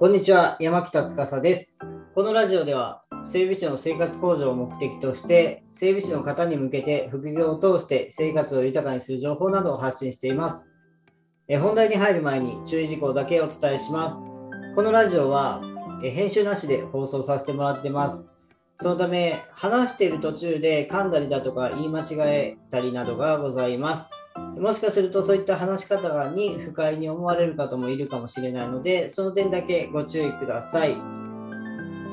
[0.00, 1.78] こんにちは、山北司です。
[2.16, 10.72] このラジオでは、整備士の生活向上を目的として、整備士の方に向けて副業を通して生活を豊かにする情報などを発信しています。
[11.46, 14.20] え本題に入る前に注意事項だけお伝えします。
[14.74, 15.62] このラジオは
[16.02, 18.28] え編集なしで放送させてもらってます。
[18.76, 24.10] そのため、話している途中で噛んだりだとか言い間違えたりなどがございます。
[24.36, 30.96] もしかするとそういった話し方に不快に思われる方もいるかもしれないので、その点だけご注意ください。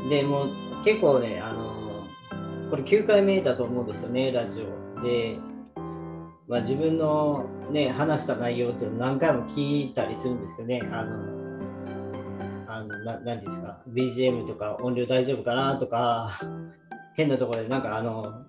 [0.10, 0.48] でも
[0.84, 1.82] 結構ね、あの
[2.70, 5.02] これ9回目だと思うんですよね、ラジオ。
[5.02, 5.38] で、
[6.48, 10.82] まあ、自分の、ね、話した内容っていうのを何回も聞いたりするんですよね。
[10.92, 11.42] あの
[12.68, 16.32] あのななんていうんですか、BGM とか音量大丈夫かなとか、
[17.16, 18.46] 変なところでなんかあの、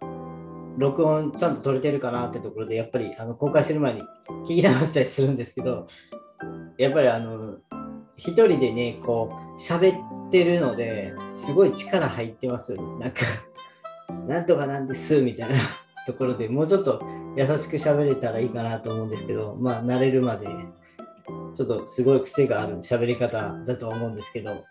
[0.77, 4.03] 録音ちゃんと撮れてるかなってところで、やっぱりあの公開する前に
[4.45, 5.87] 聞き流したりするんですけど、
[6.79, 7.57] やっぱりあの、
[8.17, 12.99] 一人でね、こう、喋ってるので、すごい力入ってますよね。
[12.99, 13.23] なんか、
[14.27, 15.57] なんとかなんです、みたいな
[16.07, 17.03] ところでもうちょっと
[17.37, 20.47] 優しく喋れたらいいかなと思うんですけど、まあ、慣れるまで、
[21.55, 24.65] ちょっとすごい癖がある喋り方だとは思うんですけど、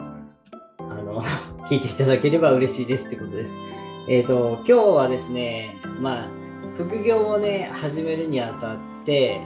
[0.80, 1.22] あの、
[1.68, 3.60] 聞いていただければ嬉しいですってことです。
[4.08, 6.30] えっ、と、今日はですね、まあ、
[6.76, 9.42] 副業をね、始めるにあたって、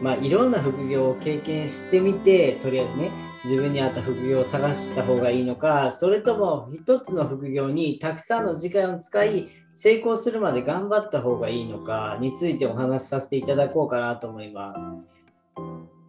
[0.00, 3.10] まあ、いろんな副業を経験してみて、とりあえずね、
[3.44, 15.15] 自分に合った副業を探した方がいいのか、それとも一つの副業にたくさんの時間を使い、成功するまで頑張った方がいいのかについてお話しさせていただこうかなと思います。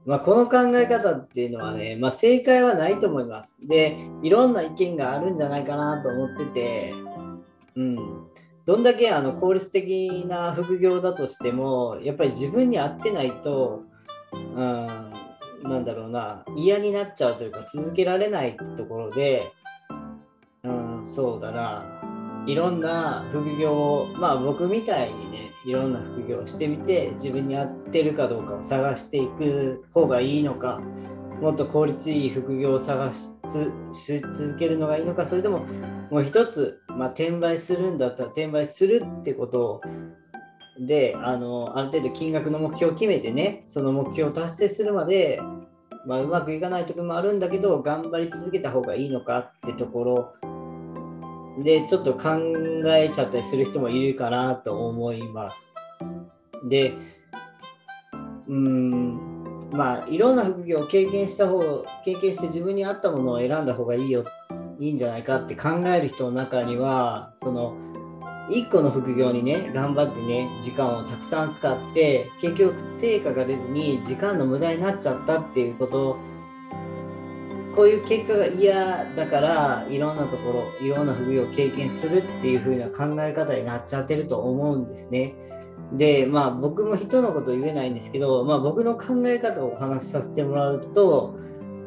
[0.07, 3.57] まあ、この考え方っていうのはね、まあ、正解はないと思います。
[3.61, 6.93] で、いろんな意見があるんじゃないかなと思ってて、
[7.75, 7.97] うん。
[8.65, 13.83] どんだけあの効率的な副業だとしても、やっぱり自分に合ってないと、
[14.33, 15.13] うん、
[15.63, 19.51] なんだろうな、嫌になっちゃうというか、続けられないってところで、
[20.63, 21.83] うん、そうだな、
[22.45, 30.79] いろんな副業を、まあ僕みたいにね、いろんな副業をしてみて、自分に合ってるかどうかを探していく方がいいのか、
[31.41, 35.65] もっと効率いい副業を探し続けるのがいいのか、それとも
[36.09, 39.81] もう一つ、まあ、転売するんだったら転売するってことを
[40.79, 45.41] であのある程度金額の目標を決めてねその目標を達成するまで、
[46.05, 50.33] まあ、うまくいかない時もあるんだけど頑張り続けた方がいいのかってところ
[51.57, 52.37] でちょっと考
[52.87, 55.73] えちゃったりする人もいるかなと思います。
[56.63, 56.93] で
[58.47, 64.23] うんまあいろんな副業を経験した方経験して自分に合ったものを選んだ方がいいよ
[64.79, 67.75] いいんじゃないかって考える人の中にはその
[68.49, 76.17] 1個の副業にね頑張ってね時間をたくさん使って結局成果が出ずに時間の無駄になっちゃったっていうことを
[77.77, 85.35] こういう結果が嫌だからいろんなところいろんな副業を経験するっていう風な考え方になっちゃってると思うんですね。
[85.93, 91.37] でまあ僕も人のこと言えないんですけど、まあ、僕の考え方をお話しさせてもらうと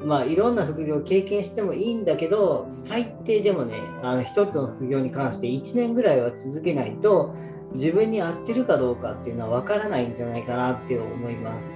[0.05, 7.35] まあいろんな副業を経験してもいいんだけど最低でもねあの一つの副業に関して1年ぐらいは続けないと
[7.73, 11.73] 自分に合ってるかどうかっていうのは分からないんじゃないかなって思います。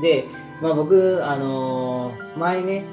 [0.00, 0.26] で、
[0.62, 2.84] まあ、僕あの前ね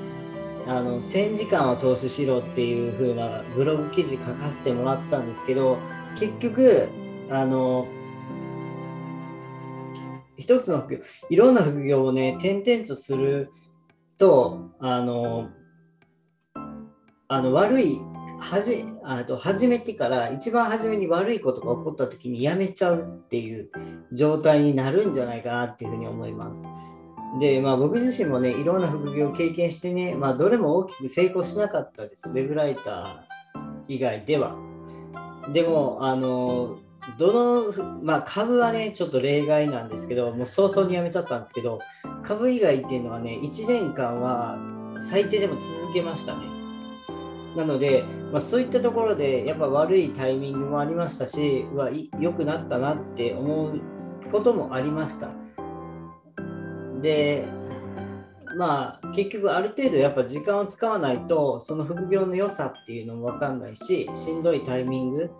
[0.67, 5.77] あの1000時間を投資しろっていう風なブログ記事書かせてもらったんですけど
[6.19, 6.89] 結局
[7.29, 7.87] あの
[10.35, 13.49] 一つの副業いろんな副業をね転々とする
[14.17, 15.49] とあの
[17.29, 17.99] あの悪い
[18.39, 23.69] はじあと始めてから一番初めに悪いことが起こった時にやめちゃうっていう
[24.11, 26.63] 状態になるんじゃないかなっていうふうに思います。
[27.39, 34.55] で、まあ、僕自身もねいろんな副業を経験してね、まあ、どれも大きく成功しなかったですウェブライター以外では。
[35.51, 36.77] でもあの
[37.17, 41.79] どの、まあ、株はね、ちょっと例外なんですけど、もう早々にやめちゃったんですけど、
[42.21, 44.57] 株以外っていうのはね、1年間は
[44.99, 46.41] 最低でも続けましたね。
[47.55, 53.81] なので、まあ、そういったところで、やっぱ悪いタイミングもありましたし、うわ、良くなったなって思う
[54.31, 55.29] こともありました。
[57.01, 57.47] で、
[58.57, 65.31] まあ、結局ある程度やっぱ時間を使わないと、その副業の良さっていうのも分かんないし、しんどいタイミング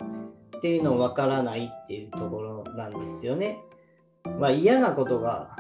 [0.57, 3.59] っていうのもわからないっていうところなんですよね。
[4.39, 5.55] まあ嫌なことが、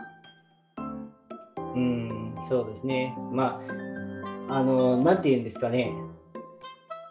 [1.75, 3.15] うん、そうですね。
[3.31, 3.61] ま
[4.49, 5.93] あ、あの、なんて言うんですかね。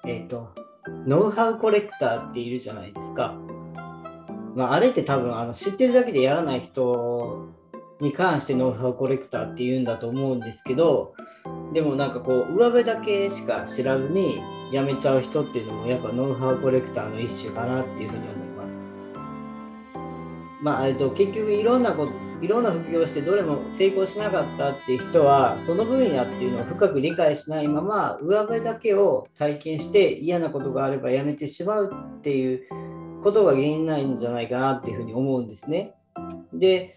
[0.06, 0.54] えっ、ー、と、
[1.06, 3.34] ノウハウコレクターっているじゃないですか。
[4.54, 7.48] まあ、あれって多分あの知ってるだけでやらない人
[8.00, 11.14] に関してノウハウコレクターって言うんだと思うんですけど、
[11.72, 14.40] でもなんかこう上辺だけしか知らずに
[14.72, 18.84] 辞めちゃう人っていうのもやっぱノウハウコレクターの一種かなっていうふうに思います。
[20.62, 22.12] まあ、えっと、結局いろんなこと
[22.42, 32.68] いろんな副業をしてどれも成功しなかったっていう人はその分野っていうのを深く理解しないまま上辺だけを体験して嫌なことがあればやめてしまうっていう
[33.22, 35.94] ことが原因ないんじゃないかなっていうふうに思うんですね。
[36.52, 36.94] で、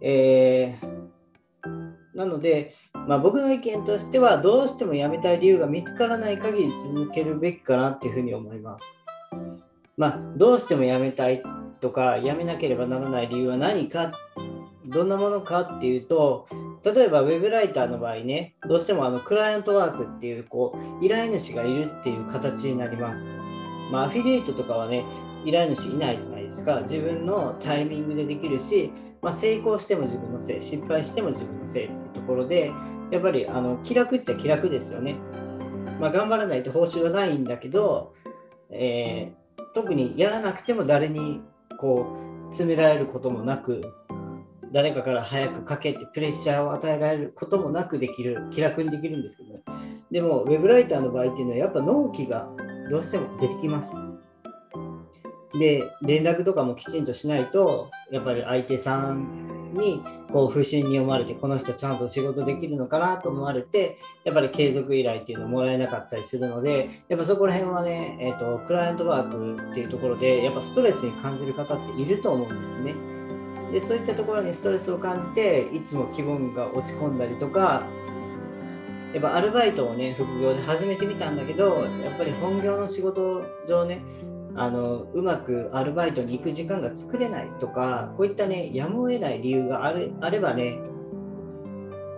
[0.00, 2.72] えー、なので、
[3.06, 9.00] まあ、僕の意見としてはどうしても辞めたい理由が見つからない限り続けるべきかなっていうふうに思います。
[9.96, 11.42] まあ、どうしても辞めたい
[11.80, 14.12] とか辞めなければならない理由は何か
[14.86, 16.48] どんなものかっていうと
[16.84, 23.30] 例えばウェブライターの場合ねどうしてもあのクライアントワークっていうこう依頼主がいるっていう形になります。
[23.90, 25.04] まあ、アフィリエイトとかはね
[25.44, 26.80] 依頼主いないじゃないですか。
[26.82, 28.92] 自分のタイミングでできるし、
[29.22, 32.72] まあ、成功しても自分のせい失敗しても自分のせいっていうところで
[33.10, 35.16] やっぱりあの気楽っちゃ気楽ですよね、
[35.98, 38.14] まあ、頑張らないと報酬はないんだけど、
[38.70, 41.40] えー、特にやらなくても誰に
[41.78, 43.82] こう詰められることもなく
[44.72, 49.60] 誰かから早くかけてプレッシャーを与えられることもなくできる気楽にできるんですけどね。
[50.10, 52.48] でもウェブライターの場合っていうのはやっぱ納期が
[52.90, 53.92] どうしても出てきます
[55.58, 60.02] で連絡とかもきちんとしないとやっぱり相手さんに
[60.32, 72.94] こう不審に思われてこの人ちゃんと仕事できるのかなと思われてやっぱり継続依頼っていうのをもらえなかったりするのでやっぱそこら辺はね、えーと、クライアントワークっていうところでやっぱストレスに感じる方っていると思うんですね。
[73.72, 77.84] でそういったところにストレスを感じていつも気分が落ち込んだりとか
[79.12, 84.02] やっぱアルバイトをね副業で始めてみたんだけどやっぱり本業の仕事上ね
[84.54, 90.78] あのうまくアルバイトに行く時間が作れないとかこういったねやむを得ない理由があるあればね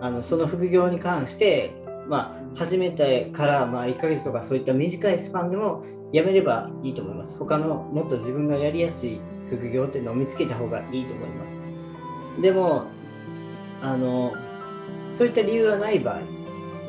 [0.01, 1.73] あのその副業に関して
[2.07, 7.37] まあ、始めてからまあ1ヶ月とかそういった短いスパンでもやめればいいと思います。
[7.37, 12.41] 他のもっと自分がやりやすい副業っていうのを見つけた方がいいと思います。
[12.41, 12.85] でも、
[13.81, 14.33] あの、
[15.13, 16.21] そういった理由がない場合、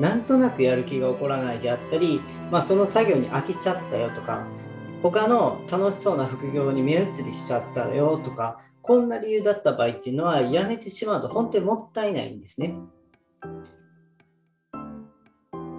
[0.00, 2.20] なんとなくやる気が起こらないであったり、
[2.50, 4.46] まあ、その作業に飽きちゃったよとか、
[5.02, 12.74] 他の楽しそうな副業に目移りしちゃったよとか、こんな理由だった場合っていうのは、やめてしまうと本当にもったいないんですね。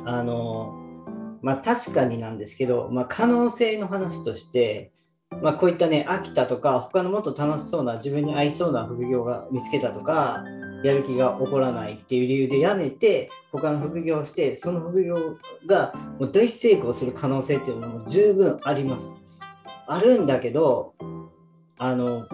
[0.06, 0.74] あの、
[1.42, 4.92] まあ確かになんですけど、まあ、可能性の話として、
[5.42, 10.44] まあ、こういったね、秋田とか、他のもっと楽しそうな、自分に合いそうな副業が見つけたとか、
[10.86, 19.18] やる気が起こらないっていう理由でやめて、他の副業をして、その副業がもう大成功する可能性っていうのも十分あります。
[19.88, 20.94] あるんだけど、
[21.80, 22.28] あの、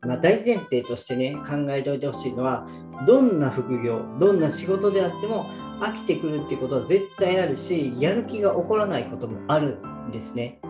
[0.00, 2.66] まあ、大前提としてね、考えておいてほしいのは、
[3.06, 5.46] どんな副業、どんな仕事であっても、
[5.80, 9.78] 飽きてくるってことは絶対あるし、やる気が起こらないこともある
[10.08, 10.60] んですね。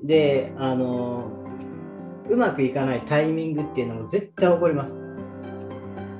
[0.00, 1.28] で、あの、
[2.28, 5.15] うまくいかないタイミングっていうのも絶対起こります。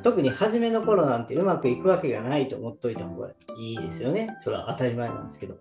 [0.03, 4.35] 特に初めの頃なんてうまくいくわけがないと思っといた方がいいですよね。
[4.41, 5.57] それは当たり前なんですけど。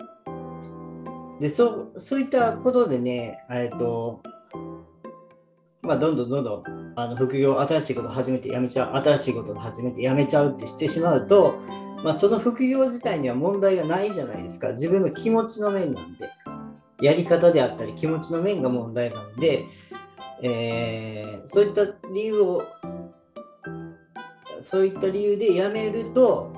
[1.40, 4.22] で、そうそういったことでね、えっと、
[5.82, 11.60] まあ、どんどんどんどんあの副業、新しいこと始めてやめちゃう、新しいこと始めてやめちゃうってしてしまうと、
[12.04, 14.70] まあ、その副業自体には問題がないじゃないですか。
[14.70, 16.30] 自分の気持ちの面なんで。
[17.01, 19.65] やり方であったり気持ちの面が問題なので、
[20.42, 22.63] えー、そういった理由を
[24.65, 26.51] そういった理由で辞めると,、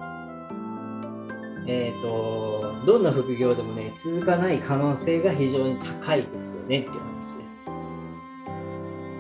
[1.68, 7.64] えーと、どんな副業でもね続かない可能性が非常に高いですよねっていう話です。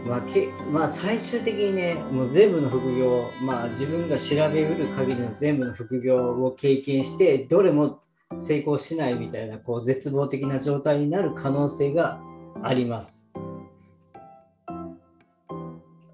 [0.07, 7.99] まあけまあ、最終的にねもう全部の副業、まあ、自分が調べうる限りの全部の副業を経験してどれも
[8.37, 12.21] 成功しないみたいなこう絶望的な状態になる可能性が
[12.63, 13.26] あります。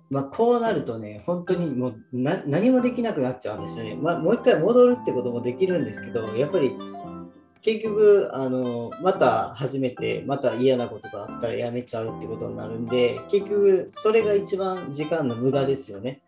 [0.10, 3.96] まあ、こうなるとね、本当にもう何もできなくなっちゃうんですよね。
[3.96, 6.76] まあ、もう一回戻るってこともできるんですけど、やっぱり
[7.62, 16.22] 結局あの、また始めて、また嫌なことがあったらやめちゃうってことになるんで、結局それが一番時間の無駄ですよね。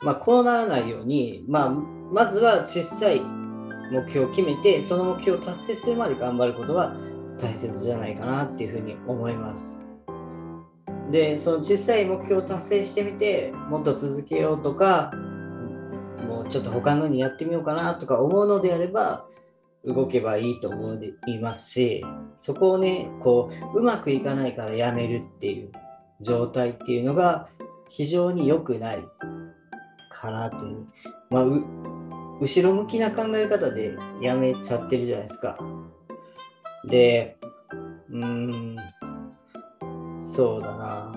[0.00, 6.96] まあ、こうならないように、まあ、まずは小さい目標を決めて、その目標を達成するまで頑張ることが
[7.38, 9.83] 大切じゃないかなっていうふうに思います。
[11.10, 15.12] で、その小さい目標を達成してみて、もっと続けようとか、
[16.26, 19.26] もうちょっと他のにやってみようかなとか思うのであれば、
[19.84, 22.04] 動けばいいと思いますし、
[22.38, 25.72] そこをね、こう、うまくいかないからやめるっていう
[26.20, 27.48] 状態っていうのが
[27.90, 29.04] 非常に良くない
[30.10, 30.86] かなっていう。
[31.28, 31.44] まあ、
[32.40, 35.58] 後ろ向きな考え方でやめちゃってるじゃないですか。
[36.88, 37.36] で、
[38.10, 38.76] うーん、
[40.14, 41.12] そうだな。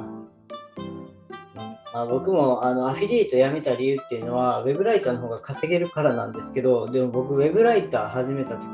[1.94, 8.66] まあ、僕もあのアフィリエイト辞めた理由っていうのは、ウェブライターの方が稼げるからなんですけど、でも僕、ウェブライター始めたとき、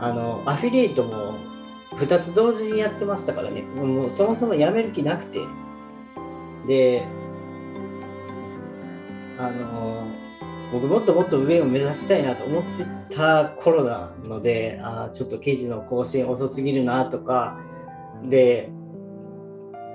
[0.00, 1.34] あのアフィリエイトも
[1.92, 5.40] 2つ同時にやってましたからね、もうそもそも辞める気なくて。
[6.66, 7.04] で、
[9.38, 10.06] あの
[10.72, 17.58] 僕もっともっと上を目指したいなと思ってた頃なので、あちょっと記事の更新遅すぎるなとか、
[18.24, 18.70] で、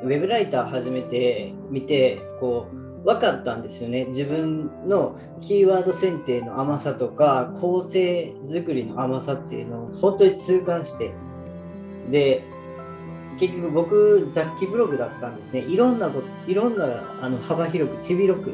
[0.05, 4.05] ウェブライター始めてみて、こう、分かったんですよね。
[4.05, 11.12] 自分のキーワード選定の甘さとか、構成作りの甘さっていうのを本当に痛感して、
[12.12, 12.43] で、
[13.39, 15.62] 結局僕、雑記ブログだったんですね。
[15.62, 18.53] いろんなこと、いろんなあの幅広く、手広く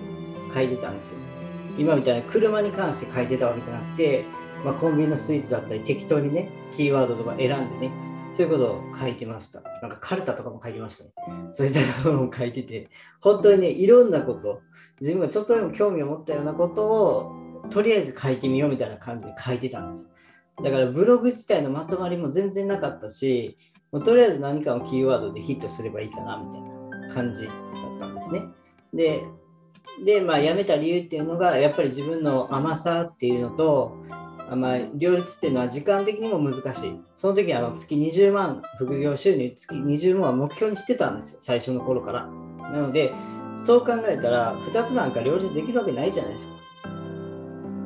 [0.54, 1.20] 書いてたんですよ。
[1.78, 4.26] 今みたいな車に関して書いてたわけじゃなくて、
[4.64, 7.92] まあ、コンビニのスイーツだったり適当にね、キーワードとか選んでね、
[8.34, 9.62] そういうことを書いてました。
[9.82, 11.12] なんかカルタとかも書いてましたね。
[11.52, 14.62] そういったことも書いてて、本当にね、いろんなこと、
[15.00, 17.32] 自分がちょっとでも興味を持ったようなことを、
[17.70, 20.10] とりあえず書いてみようみたいな感じで書いてたんですよ。
[20.64, 23.58] だからブログ自体のまとまりも全然なかったし、
[23.92, 28.44] もうとりあえず何かのキーワードでヒットすればいいかなみたいな感じだったんですね。
[28.94, 29.24] で、
[30.06, 33.98] で、まあ、辞めた理由っていうのが、やっぱり自分の甘さっていうのと、
[34.56, 37.00] まあ、両立っていうのは時間的にも難しい。
[37.16, 42.28] その時あの月20万副業収入月20万は目標にしてたんですよ、最初の頃から。
[42.72, 43.14] なので、
[43.56, 46.54] そう考えたら2つなんか両立できるわけないじゃないですか。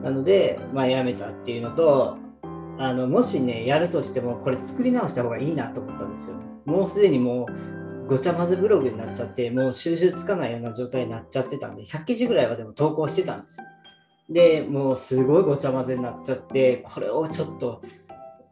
[0.03, 2.17] なので、まあ、辞めたっていうのと、
[2.77, 6.37] あのもしね、やるとしても、これ作り直した方がいいなと思ったんですよ。
[6.65, 7.47] もうすでにも
[8.05, 13.65] うごちゃ混ぜブログになっちゃって、もう収集つかないような状態になっちゃってたんで、100記事ぐらいはでも投稿してたんですよ。
[14.29, 17.81] でもうすごいごちゃ混ぜになっちゃってこれをちょっと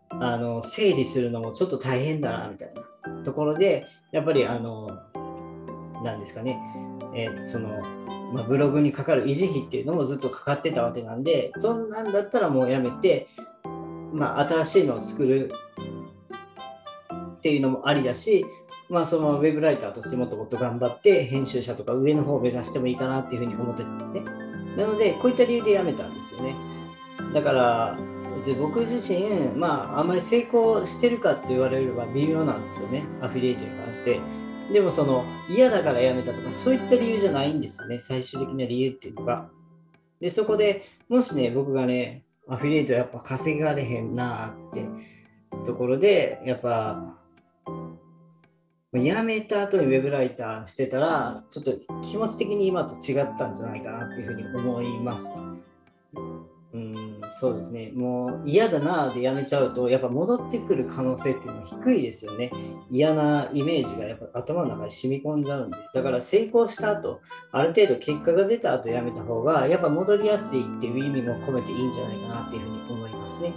[0.09, 4.99] あの整理するのもちょっと大変だなみたいなところでやっぱりあの
[6.03, 6.59] 何ですかね、
[7.15, 7.81] えー、その、
[8.31, 13.27] まあ、ブログにかかる維持費っていうのもずっとかかってたわけなんでそんなんだったらもうやめて、
[14.13, 15.51] まあ、新しいのを作る
[17.37, 18.45] っていうのもありだし
[18.89, 24.21] まあ、そのウェブライターとしてもっともっと頑張って編集者とか上の方を目指してもいいかなっていうふうに思ってたんですね。
[24.77, 26.55] なので、こういった理由で辞めたんですよね。
[27.33, 27.97] だから、
[28.59, 34.19] 僕自身、まあ、あんまり成功してるかって言われれば微妙なんですよね、アフィリエイトに関して。
[34.71, 39.49] でも、その嫌だから辞めたとか、そういった理由じゃないんですよね、最終的な理由っていうのが。
[40.19, 44.85] で、そこでもしね、僕がね、アフィリエイトやっぱ稼がれへんなって
[45.65, 47.15] ところで、やっぱ
[48.93, 51.73] 辞めた後にウェブライターしてたら、ちょっと
[52.03, 55.39] 気持ち的に今と違ったんじゃないかなっていうふうに思います。
[56.73, 57.91] うん、そうですね。
[57.93, 62.51] もう嫌だなでやめちゃうと、やっぱ戻ってくる可能性っていうのは低いですよね。
[62.89, 65.77] 嫌なイメージがやっぱ頭の中に染み込んじゃうんで。
[65.93, 67.21] だから成功した後、
[67.51, 73.53] ある程度結果が出た後やめた方が、やっぱ戻りやすいっていう意味も込めていいんじゃないかなっていうふうに思いますね。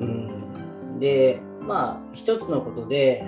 [0.00, 0.98] うん。
[0.98, 3.22] で、まあ、一つのことで、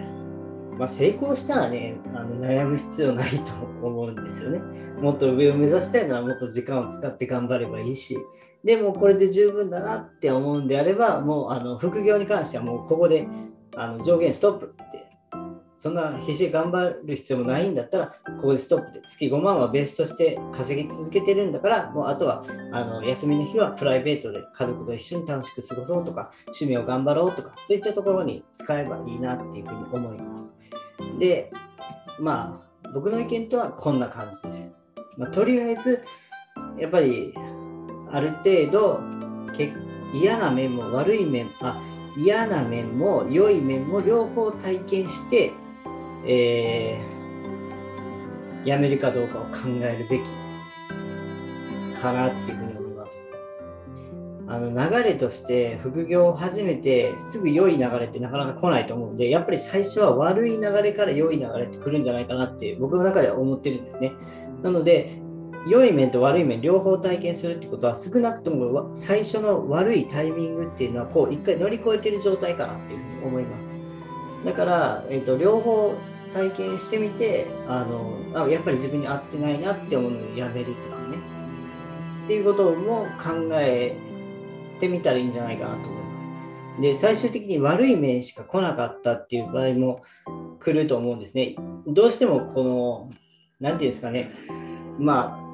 [0.78, 4.60] まあ、成功したらねあの悩む必要ないと思うんですよね。
[5.02, 8.16] もっと上を目指したいならもっと時間を使って頑張ればいいし
[8.62, 13.26] でもこれで十分だなって思うんであればもうあの副業に関してはもうここで
[13.76, 14.74] あの上限ストップ
[15.78, 30.56] そんな必死で頑張る必要もないんだったら、ここでストップで、月5万はベースとして稼ぎ続けてるんだから、もうあとはあの休みの日はプライベートで家族と一緒に楽しく過ごそうとか、趣味を頑張ろうとか、そういったところに使えばいいなっていうふうに思います。
[31.20, 31.52] で、
[32.18, 34.74] まあ、僕の意見とはこんな感じです。
[35.16, 36.02] まあ、とりあえず、
[36.76, 37.32] やっぱり、
[38.10, 39.00] ある程度、
[40.12, 41.80] 嫌な面も悪い面、あ
[42.16, 45.52] 嫌な面も良い面も両方体験して、
[46.26, 50.24] えー、辞めるかどうかを考えるべき
[52.00, 53.28] かなっていうふうに思います。
[54.50, 64.12] あの流れとして副業を始めてすぐ良い流れってなかなか来ないと思うんでやっぱり最初は悪い流れから良い流れって来るんじゃないかなって僕の中では思ってるんですね。
[64.62, 65.20] なので
[65.66, 73.76] 良い面と悪い面両方体験するってことは少なくとも最初の悪いタイミングっていうのはこう一回乗り越えてる状態かなっていうふうに思います。
[74.44, 75.94] だから、えーと、両方
[76.32, 81.18] 体験してみてあのあやっぱり自分に合ってないなって思うのをやめるとかね
[82.24, 83.96] っていうことも考え
[84.78, 86.82] てみたらいいんじゃないかなと思います。
[86.82, 90.02] で最終的に悪い面しか来なかったっていう場合も
[90.60, 91.56] 来ると思うんですね。
[91.86, 93.10] どうしてもこの
[93.58, 94.30] 何て言うんですかね
[94.98, 95.48] まあ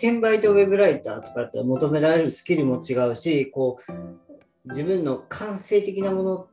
[0.00, 6.48] 転売とウェブライターとかって求められるスキルも違うし、こう、自分の感性的なもの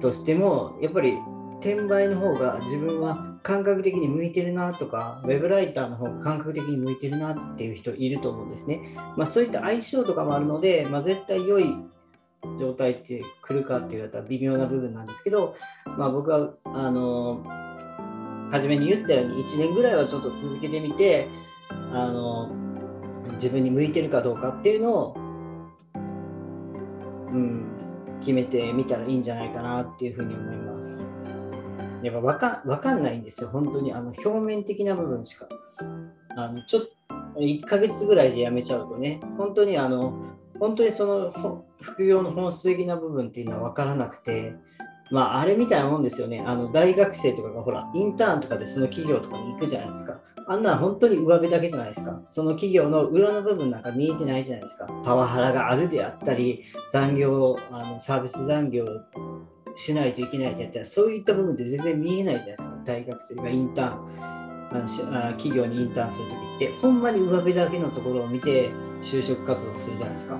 [0.00, 1.18] としても、やっぱり
[1.60, 8.82] 転売の方が自分は感覚的に向いてるなとか、ウェブライターの方が感覚的に向いてるなっていう人いると思うんですね。
[9.16, 11.76] まあ、そういった相性とかもあるので、まあ、絶対良い
[12.58, 17.42] 状態って来るかって言われたら微妙な部分なんですけど、まあ、僕はあの
[18.50, 21.28] 初めに言ったように1年ぐらいはちょっと続けてみて
[21.92, 22.50] あの
[23.32, 25.14] 自分に向いてるかどうかっていうのを、
[27.32, 27.75] うん、
[28.20, 30.98] 決めてみたらいいんじゃないかなっていうふうに思います。
[32.02, 35.48] やっぱ分か分かんないんですよ、本当にあの表面的な部分しか。
[36.36, 36.82] あのちょっ
[37.34, 40.14] と1ヶ月ぐらいでやめちゃうとね、本当にあの
[40.58, 44.54] 本当にその副業の本質的な部分っていうのは分からなくて、
[45.10, 46.42] まあ、あれみたいなもんですよね。
[46.44, 50.20] あの大学生とかがほら、インターンとかでその企業とかに行くじゃないですか。
[50.48, 52.20] あんな本当に上辺だけじゃないですか。
[52.28, 54.86] その企業の裏の部分なんか見えてないじゃないですか。
[55.04, 58.84] パワハラがあるであったり、残業、あのサービス残業
[59.76, 62.76] しないといけないってやったら、そういった部分って全然見えないじゃないですか。
[62.84, 64.46] 大学生がインターン。
[64.68, 64.88] あの
[65.34, 68.70] 企業にインターンするときって、ほんまに上辺だけのところを見て
[69.00, 70.38] 就職活動するじゃないですか。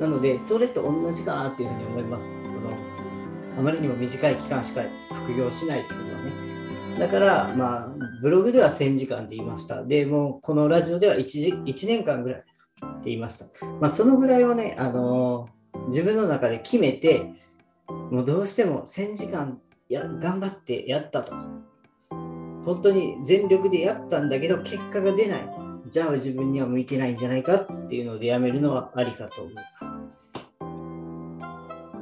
[0.00, 2.36] なので、それと同じかなっていうふうに思います。
[2.42, 2.93] この
[3.56, 4.82] あまりにも短い期間しか
[5.24, 6.54] 副業しないってことはね。
[6.98, 7.88] だから、まあ、
[8.22, 9.82] ブログでは1000時間って言いました。
[9.82, 12.46] で、もうこのラジオでは 1, 時1年間ぐらいって
[13.04, 13.46] 言いました。
[13.80, 17.30] まあ、そのぐらいをね、あのー、自分の中で決めて、
[18.10, 21.34] もうどうしても1000時間や頑張ってやったと。
[22.64, 25.48] 本当に全力でやったんだけど、結果が出ない。
[25.88, 29.93] じゃあ自分には向いてないんじゃないかっていうのでやめるのはありかと思います。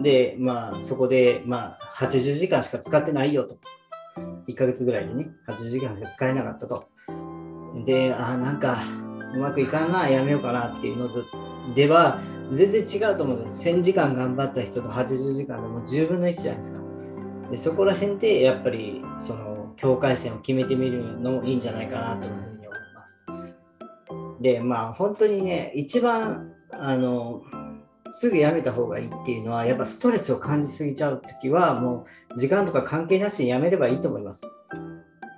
[0.02, 3.56] で、まあそこで、まあ80時間しか使ってないよと。
[4.48, 6.88] 1ヶ月ぐらいでね、80時間しか使えなかったと。
[7.86, 8.78] で、あ、なんか
[9.34, 11.08] うまくいかんな、やめようかなっていうの
[11.74, 12.18] では、
[12.50, 13.68] 全然違うと思うんです。
[13.68, 16.82] 1000時間頑張った人と80時間でも10分の1じゃないですか。
[17.52, 23.26] でそこら辺でやっぱりその境界線を決めてみるのもいいんじゃないかなというふうに思います。
[24.40, 27.42] でまあ本当にね一番あの
[28.14, 34.46] すぐやめた方がいいっていうのはやっぱストレスを感じすぎちゃう時はもう時間とか関係なしにやめればいいと思います。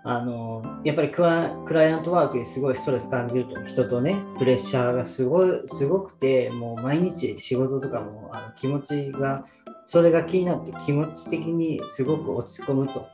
[0.06, 1.44] あのやっぱりクラ
[1.88, 9.44] イアントワークですごいストレス感じると人とねプレッシャーがすごいすごくてもう毎日仕事とかもあの気持ちが
[9.86, 13.08] それが気になって気持ち的にすごく落ち込むと。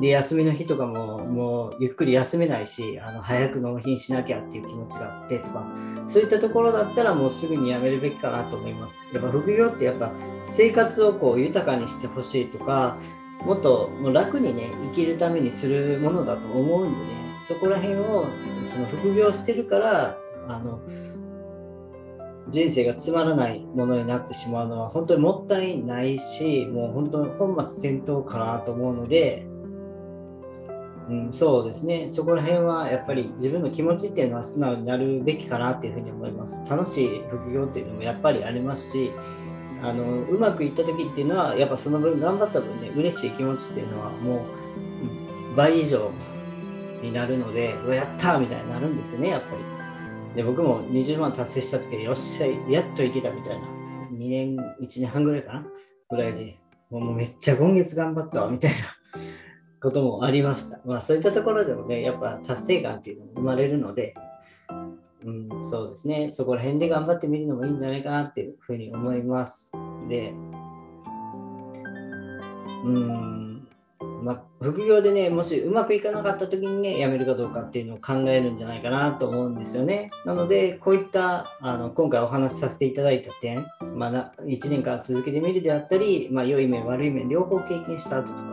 [0.00, 5.66] で休みの日とかももうゆっくり休めないしあの早く納品しなきゃっていう気持ちがあってとか
[6.06, 9.08] そういったところだったらもうすぐにやめるべきかなと思います。
[9.12, 10.12] やっぱ副業ってやっぱ
[10.46, 12.98] 生活をこう豊かにしてほしいとか
[13.44, 17.04] もっともう楽にね生きるためにするものだと思うんでね
[17.46, 18.26] そこら辺を
[18.64, 20.16] その副業してるから
[20.48, 20.80] あの
[22.48, 29.46] 人生がつまらないものになってしまうのは本当にもったいないしもう本当に本末転倒かなと思うので、
[31.12, 39.10] うん、そうですねそこら辺はやっぱり自分の気持ちっていうのは素直になるべきかなっていうふうに思います楽しい副業っていうのもやっぱりありますし
[39.82, 44.46] あのうまくいった時っていうのはやっぱその分頑張った分ね嬉しい気持ちっていうのはも
[45.52, 46.10] う倍以上
[47.02, 49.82] になるのでやったーみたいになるんですよねやっぱり。
[50.34, 53.66] で、僕も20万達成した時で、よっしゃ、やっといけたみたいな。
[54.12, 55.66] 2年、1年半ぐらいかな？
[56.08, 56.58] ぐらいで、
[56.90, 58.76] もうめっちゃ今月頑張ったわ、みたいな
[59.82, 60.80] こともありました。
[60.84, 64.14] まあそういったところでもね、やっぱ達成感っていうのも生まれるので、
[65.24, 69.72] うん、そうですね、そこら辺で頑張ってみるのもいいんじゃないかなっていうふうに思います。
[70.08, 70.32] で、
[72.84, 73.68] うん、
[74.22, 80.10] まあ、副業でね、もしうまくいかなかった時にね、辞めるかどうかっていうのを考えるんじゃないかなと思うんですよね。
[80.24, 88.51] なので、こういったあの今回お話しさせていただいた点、まあ、1年間続けてみるであったり、まあ、良い面、悪い面、両方経験した後とか、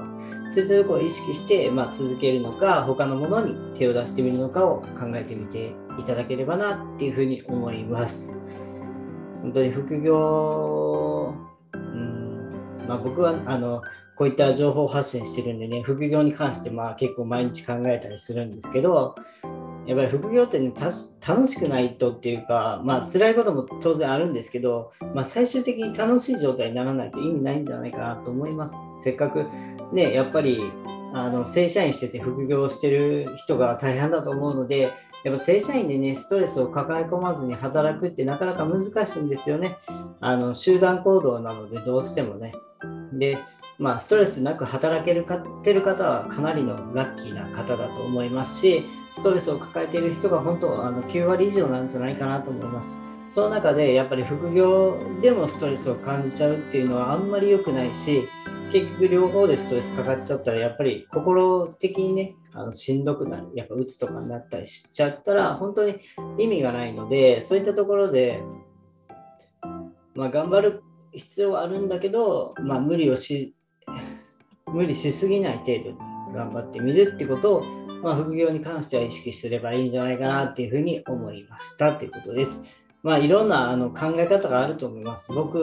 [0.50, 8.34] そういったところを意識して、まあ、続けるのか、他のものに手を出してみるのかを考えてみていただければなっていうふうに思います。
[9.42, 11.34] 本当に副業、
[11.74, 13.82] うんまあ、僕はあの
[14.18, 19.16] こういった情報発信してるんでね、副業に関してまあ結構毎日考えたりするんですけど、
[19.90, 20.72] やっぱり副業ってね、
[21.28, 28.76] 楽しくないとっていうか、まあ辛いことも当然あるんですけど、まあ最終的に楽しい状態にならないと意味ないんじゃないかなと思います。
[29.00, 29.46] せっかく
[29.92, 30.62] ね、やっぱり
[31.12, 39.80] あの正社員してて副業してる人が大変だと思うので、やっぱ正社員でね、ストレスを抱え込まずに働くってなかなか難しいんですよね。
[40.22, 42.54] あの集団行動なのでどうしてもね。
[43.14, 43.40] で、
[43.80, 52.98] まあ、ストレスなく働けるかってる方はかなりのラッキーな方だと思いますし、ストレスを抱えている人が本当あの9割以上なんじゃないかなと思います。
[53.30, 58.28] その中でやっぱり副業でもストレスを感じちゃうっていうのはあんまり良くないし、
[58.72, 65.96] 結局両方でストレスかかっちゃったらやっぱり心的にね、あのしんどくなる、やっぱうつとかになったりしちゃったら本当に
[66.38, 68.44] 意味がないので、そういったところで、
[70.16, 73.56] まあ、頑張る必要はあるんだけど、まあ、無理をし
[74.74, 75.98] 無理しすぎない程度に
[76.34, 77.64] 頑張ってみるってことを、
[78.04, 82.64] まあ、副業に関しては意識すればいいんじゃないかなっていうふうに思いましたということです。
[83.02, 85.32] まあ、いろんなあの考え方があると思います。
[85.32, 85.58] 僕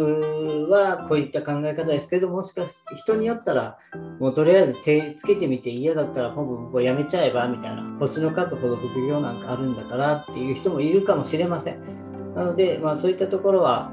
[0.71, 3.79] はこういった考え方ですけど、もしかして人によったら、
[4.19, 12.35] もうとりあえず手つけてみて嫌だったらほぼ僕やめちゃえばみたいな、星の数ほど副業なんかあるんだからっていう人もいるかもしれません。
[12.35, 13.92] なので、まあ、そういったところは、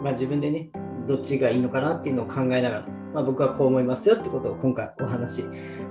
[0.00, 0.70] まあ、自分でね、
[1.08, 2.84] どっちがいいのかなっていうのを考えながら、
[3.18, 5.44] まあ、僕はこう思いますよってことを今回お話し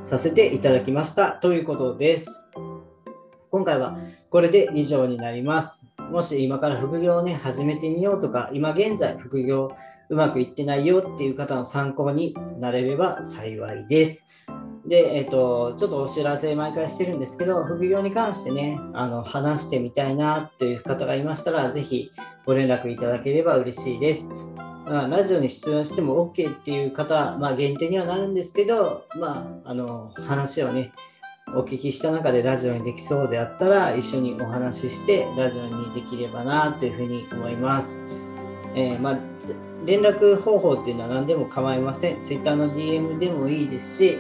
[0.06, 2.46] させていただきましたということです。
[3.52, 3.98] 今回は
[4.30, 5.86] これで以上になります。
[6.10, 9.76] もし今から副業をね、始めてみようとか、今現在副業
[10.08, 14.26] うまくいってないよっていう方の参考になれれば幸いです。
[14.88, 22.10] で、えっ、と、ちょっとお知らせ毎回してるんですけど、副業に関してね、あの、話してみたいなという方がいましたら、ぜひ
[22.46, 24.30] ご連絡いただければ嬉しいです。
[24.89, 30.93] まあ、ラジオに出演しても OK っていう方、まあ、限定にはなるんですけど、まあ、あの話をね、
[31.54, 38.02] お聞きした中でラジオにできそうであったら、一緒にお話ししてラジオにできればなというふうに思います。
[38.76, 39.19] えー、まあ、
[39.86, 42.21] 連絡方法っていうのは何でも構いません。
[42.21, 44.17] Twitter の DM でもいいですし、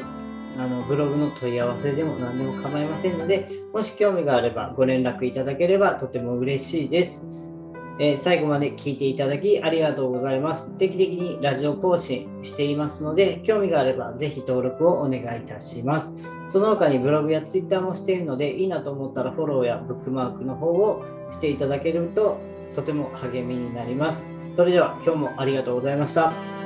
[0.57, 7.25] あのブログの問い合わせでも何でも構いませんので、もし興味があればご連絡いただければとても嬉しいです。
[7.99, 10.75] えー、最後まで聞いていただきありがとうございます。
[10.77, 16.15] 定期的にラジオ更新していますので、興味があればぜひ登録をお願いいたします。
[16.47, 22.39] その他にブログやツイッターもしているので、いいなと思ったらフォローやブックマークの方をしていただけると
[22.75, 24.37] とても励みになります。
[24.53, 26.56] それでは今日もありがとうございました。